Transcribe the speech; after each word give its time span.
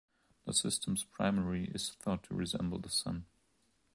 The 0.47 0.53
system's 0.55 1.03
primary 1.03 1.65
is 1.75 1.91
thought 1.91 2.23
to 2.23 2.33
resemble 2.33 2.79
the 2.79 2.89
Sun. 2.89 3.27